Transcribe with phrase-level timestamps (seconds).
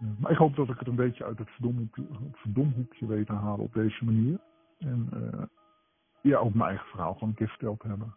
[0.00, 3.26] Eh, maar ik hoop dat ik het een beetje uit het verdomhoekje, het verdomhoekje weet
[3.26, 4.40] te halen op deze manier.
[4.78, 5.42] En eh,
[6.22, 8.14] ja, ook mijn eigen verhaal gewoon een keer verteld hebben.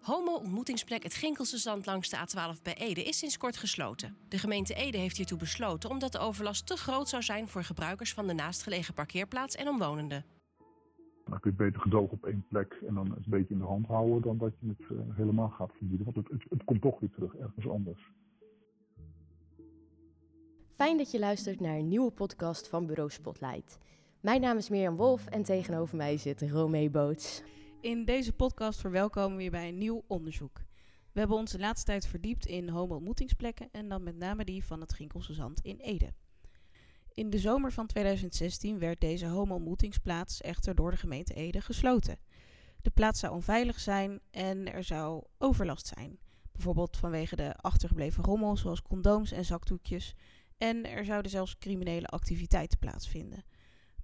[0.00, 4.16] Homo-ontmoetingsplek Het Ginkelse Zand langs de A12 bij Ede is sinds kort gesloten.
[4.28, 8.14] De gemeente Ede heeft hiertoe besloten omdat de overlast te groot zou zijn voor gebruikers
[8.14, 10.24] van de naastgelegen parkeerplaats en omwonenden.
[11.24, 13.66] Dan kun je het beter gedoog op één plek en dan een beetje in de
[13.66, 16.04] hand houden dan dat je het uh, helemaal gaat verbieden.
[16.04, 18.10] Want het, het, het komt toch weer terug ergens anders.
[20.80, 23.78] Fijn dat je luistert naar een nieuwe podcast van Bureau Spotlight.
[24.20, 27.42] Mijn naam is Mirjam Wolf en tegenover mij zit Romee Boots.
[27.80, 30.58] In deze podcast verwelkomen we je bij een nieuw onderzoek.
[31.12, 34.80] We hebben ons de laatste tijd verdiept in homo-ontmoetingsplekken en dan met name die van
[34.80, 36.12] het Ginkelse Zand in Ede.
[37.12, 42.18] In de zomer van 2016 werd deze homo-ontmoetingsplaats echter door de gemeente Ede gesloten.
[42.82, 46.18] De plaats zou onveilig zijn en er zou overlast zijn.
[46.52, 50.14] Bijvoorbeeld vanwege de achtergebleven rommel zoals condooms en zakdoekjes.
[50.60, 53.44] En er zouden zelfs criminele activiteiten plaatsvinden.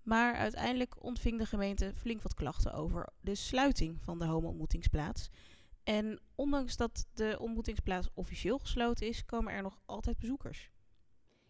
[0.02, 5.28] Maar uiteindelijk ontving de gemeente flink wat klachten over de sluiting van de homo-ontmoetingsplaats.
[5.82, 10.70] En ondanks dat de ontmoetingsplaats officieel gesloten is, komen er nog altijd bezoekers.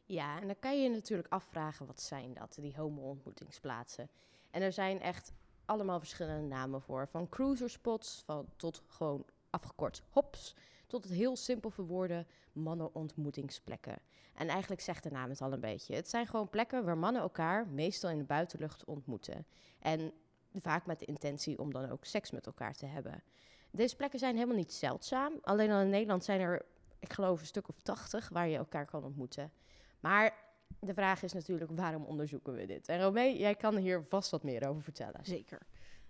[0.05, 4.11] Ja, en dan kan je je natuurlijk afvragen, wat zijn dat, die homo-ontmoetingsplaatsen?
[4.51, 5.33] En er zijn echt
[5.65, 7.09] allemaal verschillende namen voor.
[7.09, 10.55] Van cruiserspots van, tot gewoon afgekort hops,
[10.87, 13.99] tot het heel simpel verwoorden mannenontmoetingsplekken.
[14.35, 15.95] En eigenlijk zegt de naam het al een beetje.
[15.95, 19.47] Het zijn gewoon plekken waar mannen elkaar meestal in de buitenlucht ontmoeten.
[19.79, 20.13] En
[20.53, 23.23] vaak met de intentie om dan ook seks met elkaar te hebben.
[23.71, 25.33] Deze plekken zijn helemaal niet zeldzaam.
[25.43, 26.65] Alleen al in Nederland zijn er,
[26.99, 29.53] ik geloof, een stuk of tachtig waar je elkaar kan ontmoeten.
[30.01, 30.35] Maar
[30.81, 32.89] de vraag is natuurlijk, waarom onderzoeken we dit?
[32.89, 35.21] En Romee, jij kan hier vast wat meer over vertellen.
[35.23, 35.67] Zeker.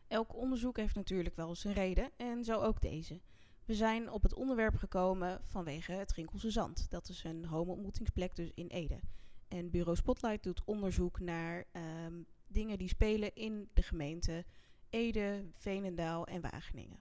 [0.08, 3.20] Elk onderzoek heeft natuurlijk wel zijn reden en zo ook deze.
[3.66, 6.90] We zijn op het onderwerp gekomen vanwege het Rinkelse Zand.
[6.90, 9.00] Dat is een homo-ontmoetingsplek dus in Ede.
[9.48, 11.64] En Bureau Spotlight doet onderzoek naar
[12.06, 14.44] um, dingen die spelen in de gemeente
[14.90, 16.98] Ede, Veenendaal en Wageningen.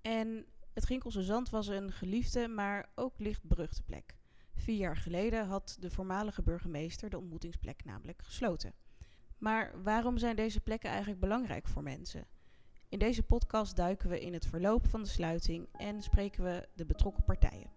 [0.00, 4.16] En het Ginkelse Zand was een geliefde, maar ook licht beruchte plek.
[4.54, 8.74] Vier jaar geleden had de voormalige burgemeester de ontmoetingsplek namelijk gesloten.
[9.38, 12.26] Maar waarom zijn deze plekken eigenlijk belangrijk voor mensen?
[12.90, 16.84] In deze podcast duiken we in het verloop van de sluiting en spreken we de
[16.84, 17.70] betrokken partijen.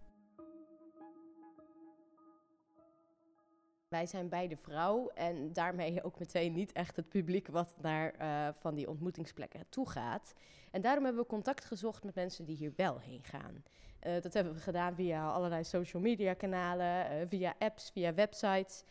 [3.87, 8.47] Wij zijn beide vrouw en daarmee ook meteen niet echt het publiek wat naar uh,
[8.59, 10.33] van die ontmoetingsplekken toe gaat.
[10.71, 13.63] En daarom hebben we contact gezocht met mensen die hier wel heen gaan.
[14.03, 18.83] Uh, dat hebben we gedaan via allerlei social media kanalen, uh, via apps, via websites.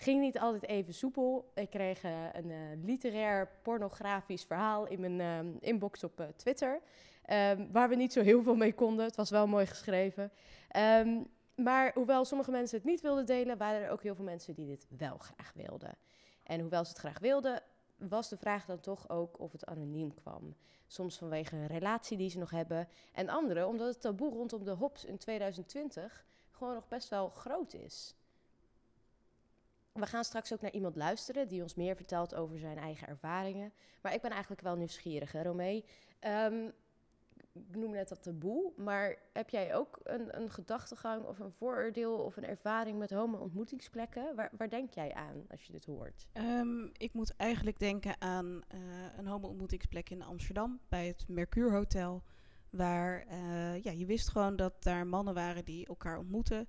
[0.00, 1.50] Ging niet altijd even soepel.
[1.54, 6.80] Ik kreeg uh, een uh, literair pornografisch verhaal in mijn uh, inbox op Twitter.
[7.30, 9.04] Um, waar we niet zo heel veel mee konden.
[9.04, 10.32] Het was wel mooi geschreven.
[10.76, 14.54] Um, maar hoewel sommige mensen het niet wilden delen, waren er ook heel veel mensen
[14.54, 15.96] die dit wel graag wilden.
[16.42, 17.62] En hoewel ze het graag wilden,
[17.96, 20.56] was de vraag dan toch ook of het anoniem kwam.
[20.86, 22.88] Soms vanwege een relatie die ze nog hebben.
[23.12, 27.74] En andere omdat het taboe rondom de hops in 2020 gewoon nog best wel groot
[27.74, 28.17] is.
[30.00, 33.72] We gaan straks ook naar iemand luisteren die ons meer vertelt over zijn eigen ervaringen.
[34.02, 35.84] Maar ik ben eigenlijk wel nieuwsgierig, hè, Romee?
[36.20, 36.72] Um,
[37.52, 42.14] ik noem net dat taboe, maar heb jij ook een, een gedachtegang of een vooroordeel
[42.14, 44.34] of een ervaring met homo-ontmoetingsplekken?
[44.36, 46.26] Waar, waar, denk jij aan als je dit hoort?
[46.32, 48.80] Um, ik moet eigenlijk denken aan uh,
[49.16, 52.22] een homo-ontmoetingsplek in Amsterdam bij het Mercure Hotel.
[52.70, 56.68] Waar uh, ja, je wist gewoon dat daar mannen waren die elkaar ontmoeten.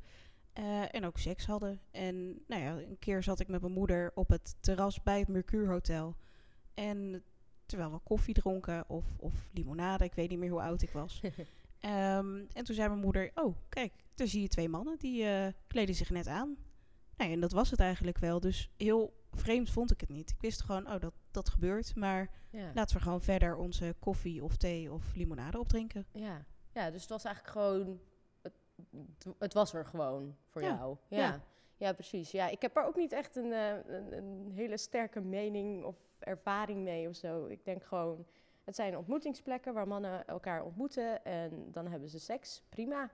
[0.59, 1.81] Uh, en ook seks hadden.
[1.91, 5.27] En nou ja, een keer zat ik met mijn moeder op het terras bij het
[5.27, 6.15] Mercure Hotel.
[6.73, 7.23] En
[7.65, 11.21] terwijl we koffie dronken of, of limonade, ik weet niet meer hoe oud ik was.
[11.23, 15.47] um, en toen zei mijn moeder, oh kijk, daar zie je twee mannen, die uh,
[15.67, 16.57] kleden zich net aan.
[17.17, 18.39] Nou ja, en dat was het eigenlijk wel.
[18.39, 20.29] Dus heel vreemd vond ik het niet.
[20.29, 21.95] Ik wist gewoon, oh, dat, dat gebeurt.
[21.95, 22.71] Maar ja.
[22.73, 26.05] laten we gewoon verder onze koffie of thee of limonade opdrinken.
[26.13, 27.99] Ja, ja dus het was eigenlijk gewoon
[29.37, 30.75] het was er gewoon voor ja.
[30.75, 30.97] jou.
[31.07, 31.17] Ja.
[31.17, 31.41] ja.
[31.77, 31.93] Ja.
[31.93, 32.31] precies.
[32.31, 35.95] Ja, ik heb er ook niet echt een, uh, een, een, hele sterke mening of
[36.19, 37.45] ervaring mee of zo.
[37.45, 38.25] Ik denk gewoon,
[38.63, 42.63] het zijn ontmoetingsplekken waar mannen elkaar ontmoeten en dan hebben ze seks.
[42.69, 43.11] Prima.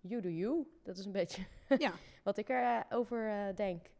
[0.00, 0.66] You do you.
[0.82, 1.46] Dat is een beetje
[1.78, 1.92] ja.
[2.22, 3.90] wat ik erover uh, uh, denk.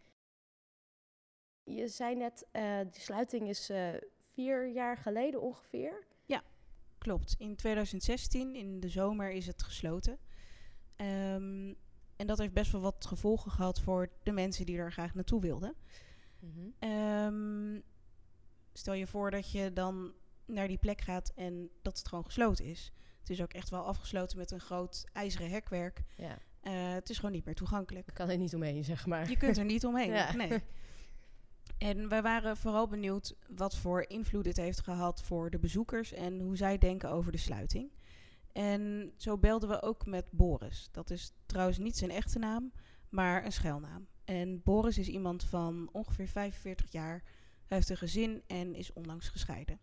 [1.62, 2.46] Je zei net,
[2.92, 3.70] die sluiting is
[4.16, 6.06] vier jaar geleden ongeveer.
[6.24, 6.42] Ja,
[6.98, 7.34] klopt.
[7.38, 10.18] In 2016, in de zomer, is het gesloten.
[11.04, 11.76] Um,
[12.16, 15.40] en dat heeft best wel wat gevolgen gehad voor de mensen die er graag naartoe
[15.40, 15.74] wilden.
[16.38, 16.90] Mm-hmm.
[16.90, 17.82] Um,
[18.72, 20.12] stel je voor dat je dan
[20.46, 22.92] naar die plek gaat en dat het gewoon gesloten is.
[23.20, 26.04] Het is ook echt wel afgesloten met een groot ijzeren hekwerk.
[26.16, 26.38] Ja.
[26.70, 28.06] het is gewoon niet meer toegankelijk.
[28.06, 29.28] Je kan er niet omheen, zeg maar.
[29.28, 30.62] Je kunt er niet omheen, nee.
[31.78, 36.40] En wij waren vooral benieuwd wat voor invloed dit heeft gehad voor de bezoekers en
[36.40, 37.90] hoe zij denken over de sluiting.
[38.54, 40.88] En zo belden we ook met Boris.
[40.92, 42.72] Dat is trouwens niet zijn echte naam,
[43.08, 44.06] maar een schuilnaam.
[44.24, 47.22] En Boris is iemand van ongeveer 45 jaar.
[47.66, 49.80] Hij heeft een gezin en is onlangs gescheiden.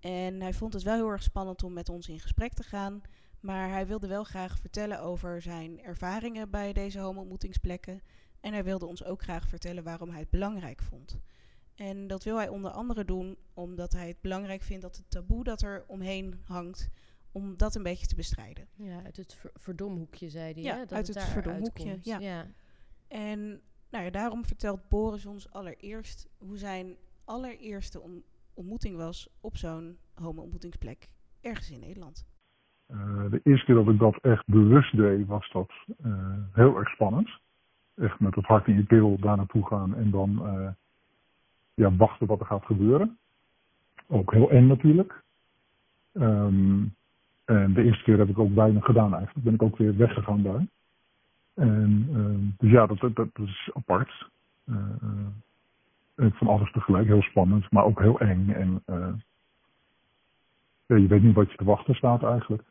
[0.00, 3.00] En hij vond het wel heel erg spannend om met ons in gesprek te gaan.
[3.40, 8.02] Maar hij wilde wel graag vertellen over zijn ervaringen bij deze homo-ontmoetingsplekken.
[8.40, 11.18] En hij wilde ons ook graag vertellen waarom hij het belangrijk vond.
[11.74, 15.44] En dat wil hij onder andere doen omdat hij het belangrijk vindt dat het taboe
[15.44, 16.88] dat er omheen hangt,
[17.36, 18.66] om dat een beetje te bestrijden.
[18.74, 20.62] Ja, uit het verdomhoekje, zei hij.
[20.62, 20.78] Ja, hè?
[20.78, 21.98] Dat uit het, verdomhoekje.
[22.02, 22.18] Ja.
[22.18, 22.46] ja.
[23.08, 23.60] En
[23.90, 28.02] nou ja, daarom vertelt Boris ons allereerst hoe zijn allereerste
[28.54, 31.08] ontmoeting was op zo'n homo-ontmoetingsplek
[31.40, 32.26] ergens in Nederland.
[32.88, 35.72] Uh, de eerste keer dat ik dat echt bewust deed, was dat
[36.04, 37.30] uh, heel erg spannend.
[37.94, 40.70] Echt met het hart in je keel daar naartoe gaan en dan uh,
[41.74, 43.18] ja, wachten wat er gaat gebeuren.
[44.06, 45.22] Ook heel eng natuurlijk.
[46.12, 46.94] Um,
[47.46, 49.44] en de eerste keer heb ik ook weinig gedaan eigenlijk.
[49.44, 50.66] Ben ik ook weer weggegaan daar.
[51.54, 54.28] En uh, dus ja, dat, dat, is apart.
[54.64, 54.76] Uh,
[56.16, 58.50] uh, van alles tegelijk, heel spannend, maar ook heel eng.
[58.50, 58.82] En
[60.86, 62.62] ja, je weet niet wat je te wachten staat eigenlijk.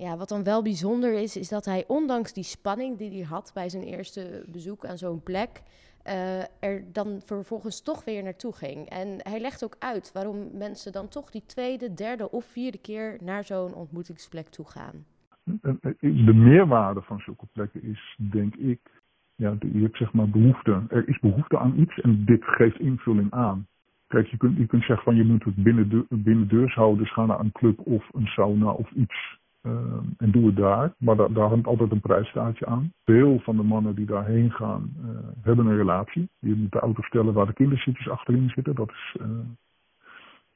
[0.00, 3.50] Ja, wat dan wel bijzonder is, is dat hij ondanks die spanning die hij had
[3.54, 5.62] bij zijn eerste bezoek aan zo'n plek,
[6.06, 8.88] uh, er dan vervolgens toch weer naartoe ging.
[8.88, 13.18] En hij legt ook uit waarom mensen dan toch die tweede, derde of vierde keer
[13.22, 15.04] naar zo'n ontmoetingsplek toe gaan.
[16.00, 18.80] De meerwaarde van zulke plekken is, denk ik,
[19.34, 20.82] ja, je hebt zeg maar behoefte.
[20.88, 23.66] Er is behoefte aan iets en dit geeft invulling aan.
[24.06, 27.26] Kijk, je kunt, je kunt zeggen van je moet het binnen, de, houden, dus ga
[27.26, 29.72] naar een club of een sauna of iets uh,
[30.16, 30.94] en doe het daar.
[30.98, 32.92] Maar da daar hangt altijd een prijsstaatje aan.
[33.04, 35.08] Veel van de mannen die daarheen gaan, uh,
[35.40, 36.28] hebben een relatie.
[36.38, 38.74] Je moet de auto stellen waar de kinderzitjes achterin zitten.
[38.74, 39.26] Dat is, uh,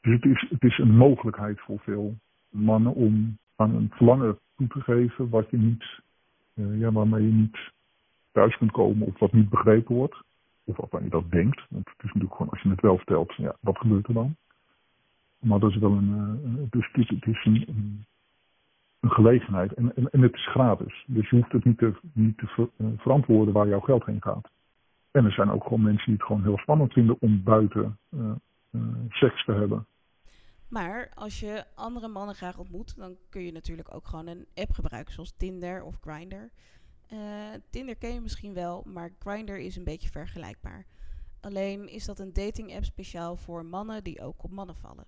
[0.01, 2.15] dus het is, het is een mogelijkheid voor veel
[2.49, 6.01] mannen om aan een verlangen toe te geven wat je niet,
[6.55, 7.73] ja, waarmee je niet
[8.33, 10.23] thuis kunt komen of wat niet begrepen wordt.
[10.65, 11.67] Of waarvan je dat denkt.
[11.69, 14.37] Want het is natuurlijk gewoon, als je het wel vertelt, ja, wat gebeurt er dan?
[15.39, 18.05] Maar dat is wel een, dus het is, een
[19.05, 19.73] een gelegenheid.
[19.75, 21.05] En, en, het is gratis.
[21.06, 24.49] Dus je hoeft het niet te, niet te uh, verantwoorden waar jouw geld heen gaat.
[25.11, 28.31] En er zijn ook gewoon mensen die het gewoon heel spannend vinden om buiten uh,
[28.71, 29.87] uh, seks te hebben.
[30.69, 34.71] Maar als je andere mannen graag ontmoet, dan kun je natuurlijk ook gewoon een app
[34.73, 36.51] gebruiken, zoals Tinder of Grindr.
[37.71, 40.87] Tinder ken je misschien wel, maar Grindr is een beetje vergelijkbaar.
[41.41, 45.06] Alleen is dat een dating app speciaal voor mannen die ook op mannen vallen.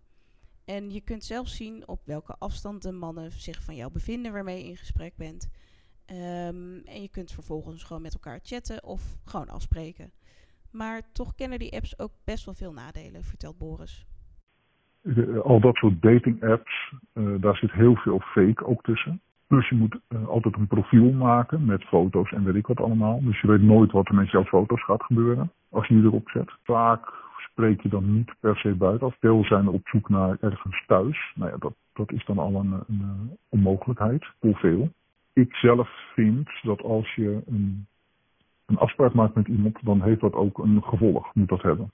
[0.67, 4.59] En je kunt zelf zien op welke afstand de mannen zich van jou bevinden waarmee
[4.59, 5.51] je in gesprek bent.
[6.11, 10.11] Um, en je kunt vervolgens gewoon met elkaar chatten of gewoon afspreken.
[10.71, 14.07] Maar toch kennen die apps ook best wel veel nadelen, vertelt Boris.
[15.43, 19.21] Al dat soort dating apps, uh, daar zit heel veel fake ook tussen.
[19.49, 23.21] Dus je moet uh, altijd een profiel maken met foto's en weet ik wat allemaal.
[23.23, 26.29] Dus je weet nooit wat er met jouw foto's gaat gebeuren als je die erop
[26.29, 26.51] zet.
[26.63, 27.13] Vaak
[27.57, 29.17] spreek je dan niet per se buiten af.
[29.21, 31.33] Veel zijn op zoek naar ergens thuis.
[31.35, 34.91] Nou ja, dat, dat is dan al een, een onmogelijkheid voor veel.
[35.33, 37.87] Ik zelf vind dat als je een,
[38.67, 41.91] een afspraak maakt met iemand, dan heeft dat ook een gevolg, moet dat hebben.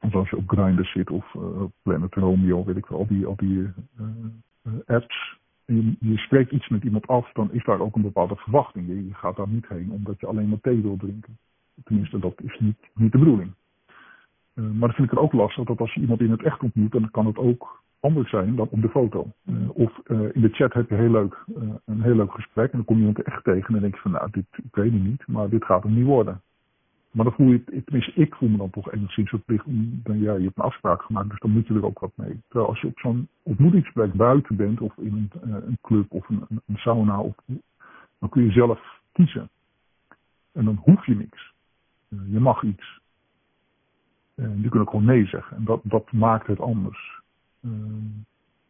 [0.00, 3.26] Want als je op Grindr zit of uh, Planet Romeo, weet ik wel, al die,
[3.26, 5.38] al die uh, apps.
[5.64, 8.86] Je, je, spreekt iets met iemand af, dan is daar ook een bepaalde verwachting.
[8.86, 11.38] Je, je gaat daar niet heen omdat je alleen maar thee wil drinken.
[11.84, 13.52] Tenminste, dat is niet, niet de bedoeling.
[14.58, 16.62] Uh, maar dan vind ik het ook lastig dat als je iemand in het echt
[16.62, 19.26] ontmoet, dan kan het ook anders zijn dan op de foto.
[19.44, 21.44] Uh, of uh, in de chat heb je heel leuk,
[21.84, 24.00] een heel leuk gesprek en dan kom je iemand echt tegen en dan denk je
[24.00, 26.40] van nou, dit, ik weet het niet, maar dit gaat hem niet worden.
[27.10, 30.34] Maar dan voel je, tenminste ik voel me dan toch enigszins verplicht om, dan, ja,
[30.34, 32.40] je hebt een afspraak gemaakt, dus dan moet je er ook wat mee.
[32.48, 36.76] Terwijl als je op zo'n ontmoetingsplek buiten bent of in een, club of een, een
[36.76, 37.34] sauna, of,
[38.18, 39.48] dan kun je zelf kiezen.
[40.52, 41.52] En dan hoef je niks.
[42.08, 42.97] je mag iets.
[44.38, 45.56] Uh, die kunnen gewoon nee zeggen.
[45.56, 47.20] En dat, dat maakt het anders.
[47.60, 47.72] Uh,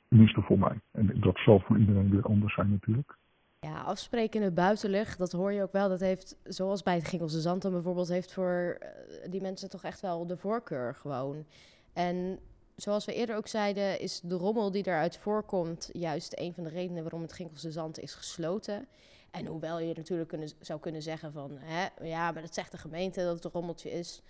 [0.09, 0.81] tenminste voor mij.
[0.91, 3.17] En dat zal voor iedereen weer anders zijn natuurlijk.
[3.61, 5.89] Ja, afspreken in het dat hoor je ook wel.
[5.89, 10.01] Dat heeft, zoals bij het Ginkelse Zand bijvoorbeeld, heeft voor uh, die mensen toch echt
[10.01, 11.45] wel de voorkeur gewoon.
[11.93, 12.39] En
[12.77, 16.71] zoals we eerder ook zeiden, is de rommel die daaruit voorkomt juist een van de
[16.71, 18.87] redenen waarom het Ginkelse Zand is gesloten.
[19.31, 22.79] En hoewel je natuurlijk kunnen, zou kunnen zeggen van, hè, ja, maar dat zegt de
[22.79, 24.23] gemeente dat het een rommeltje is.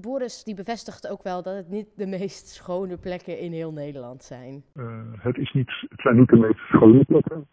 [0.00, 4.22] Boris die bevestigt ook wel dat het niet de meest schone plekken in heel Nederland
[4.22, 4.62] zijn.
[4.74, 7.46] Uh, het, is niet, het zijn niet de meest schone plekken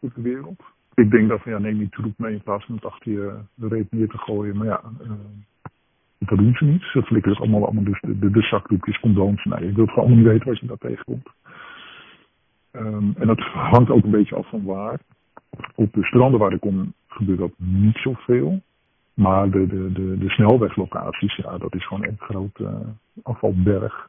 [0.00, 0.62] op de wereld.
[0.94, 3.38] ik denk dat van ja, neem die troep mee in plaats van het achter je
[3.54, 4.56] de reep neer te gooien.
[4.56, 4.82] Maar ja,
[6.18, 6.82] dat doen ze niet.
[6.82, 9.44] Ze flikkeren het allemaal, allemaal dus de, de, de zakdoekjes, condooms.
[9.44, 11.28] Nee, je wilt gewoon niet weten wat je daar tegenkomt.
[12.72, 15.00] Um, en dat hangt ook een beetje af van waar.
[15.74, 18.60] Op de stranden waar ik kom gebeurt dat niet zoveel.
[19.20, 22.70] Maar de, de, de, snelweglocaties, ja, dat is gewoon een grote uh,
[23.22, 24.08] afvalberg.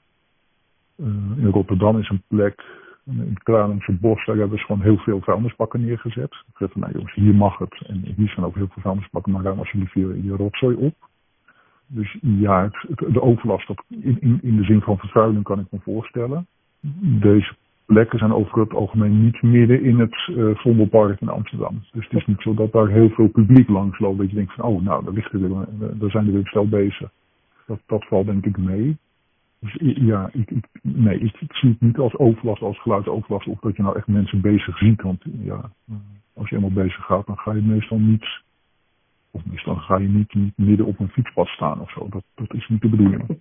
[0.97, 2.63] Uh, in Rotterdam is een plek,
[3.05, 6.31] in het Kralingse bos, daar hebben ze gewoon heel veel vuilnisbakken neergezet.
[6.31, 7.83] Ik zeg van, nou jongens, hier mag het.
[7.87, 10.95] En hier staan ook heel veel vuilnisbakken, maar ruim alsjeblieft je, je rotzooi op.
[11.87, 15.79] Dus ja, de overlast op, in, in, in de zin van vervuiling kan ik me
[15.79, 16.47] voorstellen.
[17.19, 21.83] Deze plekken zijn over het algemeen niet midden in het uh, Vondelpark in Amsterdam.
[21.91, 24.17] Dus het is niet zo dat daar heel veel publiek langs loopt.
[24.17, 25.65] Dat je denkt van, oh nou, daar, ligt er weer,
[25.99, 27.11] daar zijn er weer stel bezig.
[27.67, 28.97] Dat, dat valt denk ik mee.
[29.59, 33.47] Dus ja, ik, ik, nee, ik, zie het niet als overlast, als geluidsoverlast.
[33.47, 35.01] Of dat je nou echt mensen bezig ziet.
[35.01, 35.71] Want ja,
[36.33, 38.25] als je eenmaal bezig gaat, dan ga je meestal niet...
[39.31, 42.07] Of meestal ga je niet, midden op een fietspad staan of zo.
[42.09, 43.39] Dat, dat is niet de bedoeling.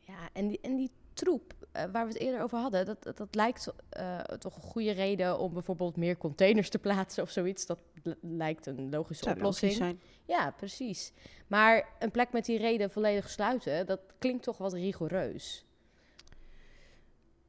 [0.00, 1.52] Ja, en die, en die troep,
[1.92, 5.38] waar we het eerder over hadden, dat, dat, dat lijkt uh, toch een goede reden
[5.38, 7.66] om bijvoorbeeld meer containers te plaatsen of zoiets.
[7.66, 7.78] Dat
[8.20, 9.72] lijkt een logische Zou oplossing.
[9.72, 10.00] zijn.
[10.26, 11.12] Ja, precies.
[11.46, 15.64] Maar een plek met die reden volledig sluiten, dat klinkt toch wat rigoureus.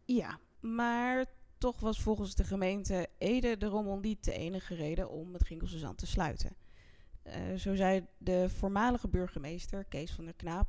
[0.05, 1.25] Ja, maar
[1.57, 5.77] toch was volgens de gemeente Ede de rommel niet de enige reden om het Ginkelse
[5.77, 6.55] Zand te sluiten.
[7.27, 10.67] Uh, zo zei de voormalige burgemeester Kees van der Knaap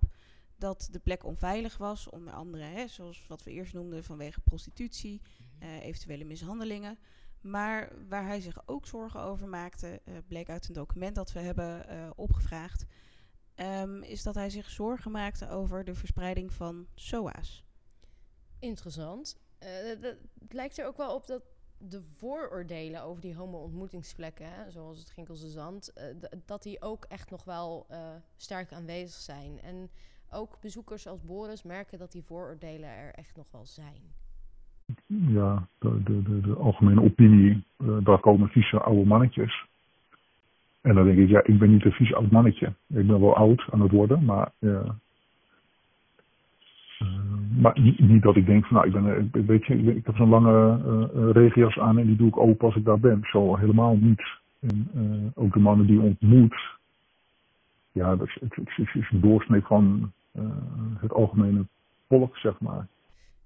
[0.59, 5.21] dat de plek onveilig was, onder andere, hè, zoals wat we eerst noemden, vanwege prostitutie,
[5.63, 6.99] uh, eventuele mishandelingen.
[7.41, 11.41] Maar waar hij zich ook zorgen over maakte, uh, bleek uit een document dat we
[11.41, 12.85] hebben uh, opgevraagd,
[13.57, 17.65] um, is dat hij zich zorgen maakte over de verspreiding van SOA's.
[18.59, 19.37] Interessant.
[19.59, 21.43] het lijkt er ook wel op dat
[21.79, 25.93] de vooroordelen over die homo-ontmoetingsplekken, zoals het Ginkelse Zand,
[26.45, 27.87] dat die ook echt nog wel
[28.37, 29.61] sterk aanwezig zijn.
[29.61, 29.91] En
[30.33, 34.01] ook bezoekers als Boris merken dat die vooroordelen er echt nog wel zijn.
[35.07, 39.67] Ja, de, algemene opinie, uh, daar komen vieze oude mannetjes.
[40.81, 42.67] En dan denk ik, ja, ik ben niet een vies oud mannetje.
[42.67, 44.97] Ik ben wel oud aan het worden, maar ja.
[46.99, 47.09] Uh,
[47.61, 50.29] maar niet, niet, dat ik denk van, nou, ik ben, weet je, ik heb zo'n
[50.29, 50.79] lange
[51.35, 53.21] uh, aan en die doe ik open als ik daar ben.
[53.23, 54.23] Zo helemaal niet.
[54.61, 56.79] En ook de mannen die ontmoet,
[57.93, 60.13] ja, dat is, het, is een doorsnee van
[61.01, 61.67] het algemene
[62.09, 62.89] volk, zeg maar.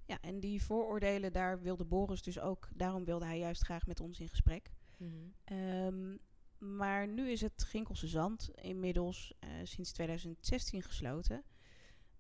[0.07, 4.01] Ja, en die vooroordelen, daar wilde Boris dus ook, daarom wilde hij juist graag met
[4.01, 4.73] ons in gesprek.
[4.97, 5.57] Mm -hmm.
[5.59, 6.19] um,
[6.59, 11.43] maar nu is het Ginkelse Zand inmiddels uh, sinds 2016 gesloten.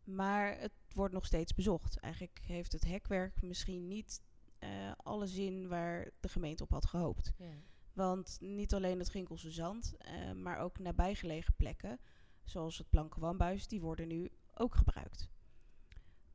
[0.04, 1.98] Maar het wordt nog steeds bezocht.
[1.98, 4.22] Eigenlijk heeft het hekwerk misschien niet
[4.60, 7.32] uh, alle zin waar de gemeente op had gehoopt.
[7.38, 7.50] Yeah.
[7.92, 12.00] Want niet alleen het Ginkelse Zand, uh, maar ook nabijgelegen plekken,
[12.44, 15.30] zoals het Planke Wambuis, die worden nu ook gebruikt.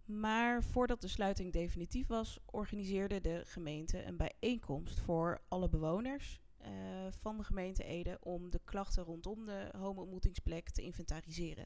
[0.05, 6.67] Maar voordat de sluiting definitief was, organiseerde de gemeente een bijeenkomst voor alle bewoners uh,
[7.11, 11.65] van de gemeente Ede om de klachten rondom de homo-ontmoetingsplek te inventariseren.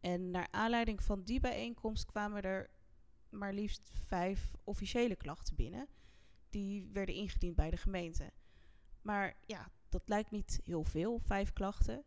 [0.00, 2.70] En naar aanleiding van die bijeenkomst kwamen er
[3.28, 5.88] maar liefst vijf officiële klachten binnen.
[6.50, 8.32] Die werden ingediend bij de gemeente.
[9.02, 12.04] Maar ja, dat lijkt niet heel veel, vijf klachten.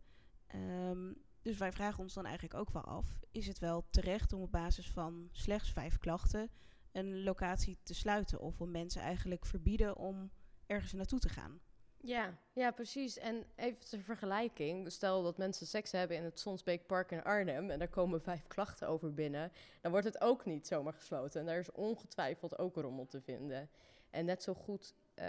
[0.56, 4.42] Um, dus wij vragen ons dan eigenlijk ook wel af: is het wel terecht om
[4.42, 6.50] op basis van slechts vijf klachten
[6.92, 8.40] een locatie te sluiten?
[8.40, 10.32] Of om mensen eigenlijk verbieden om
[10.66, 11.60] ergens naartoe te gaan?
[11.98, 13.18] Ja, ja, precies.
[13.18, 14.92] En even ter vergelijking.
[14.92, 18.88] Stel dat mensen seks hebben in het Sonsbeekpark in Arnhem en daar komen vijf klachten
[18.88, 19.52] over binnen.
[19.82, 21.40] Dan wordt het ook niet zomaar gesloten.
[21.40, 23.70] En daar is ongetwijfeld ook rommel te vinden.
[24.10, 25.26] En net zo goed uh,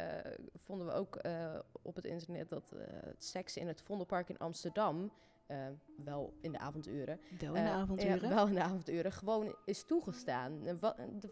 [0.54, 2.82] vonden we ook uh, op het internet dat uh,
[3.18, 5.12] seks in het Vondelpark in Amsterdam
[5.48, 5.56] uh,
[6.04, 7.20] wel in de avonduren.
[7.38, 8.16] Wel in de avonduren?
[8.16, 9.12] Uh, ja, wel in de avonduren.
[9.12, 10.78] Gewoon is toegestaan.
[10.80, 11.28] Wat, de,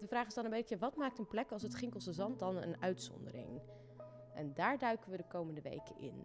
[0.00, 2.56] de, vraag is dan een beetje, wat maakt een plek als het Ginkelse Zand dan
[2.56, 3.60] een uitzondering?
[4.34, 6.24] En daar duiken we de komende weken in.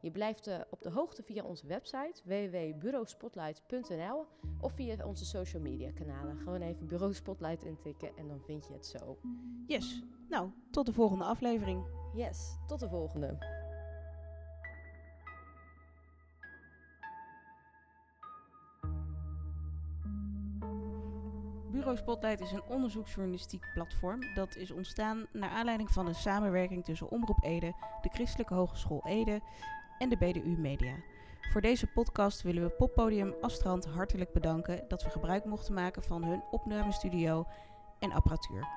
[0.00, 4.26] Je blijft uh, op de hoogte via onze website www.bureauspotlight.nl
[4.60, 6.38] of via onze social media kanalen.
[6.38, 9.18] Gewoon even Bureau Spotlight intikken en dan vind je het zo.
[9.66, 10.02] Yes.
[10.28, 11.84] Nou, tot de volgende aflevering.
[12.14, 13.59] Yes, tot de volgende.
[21.80, 27.10] Bureau Spotlight is een onderzoeksjournalistiek platform dat is ontstaan naar aanleiding van een samenwerking tussen
[27.10, 29.40] Omroep Ede, de Christelijke Hogeschool Ede
[29.98, 30.94] en de BDU Media.
[31.52, 36.24] Voor deze podcast willen we Poppodium Astrand hartelijk bedanken dat we gebruik mochten maken van
[36.24, 37.46] hun opnamestudio
[37.98, 38.68] en apparatuur.